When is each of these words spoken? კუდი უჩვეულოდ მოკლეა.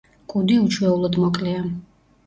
კუდი 0.31 0.55
უჩვეულოდ 0.63 1.21
მოკლეა. 1.27 1.63